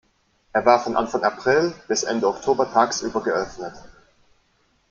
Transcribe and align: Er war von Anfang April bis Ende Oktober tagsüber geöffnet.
Er 0.51 0.65
war 0.65 0.79
von 0.83 0.97
Anfang 0.97 1.21
April 1.23 1.75
bis 1.87 2.01
Ende 2.01 2.27
Oktober 2.27 2.67
tagsüber 2.73 3.21
geöffnet. 3.21 3.75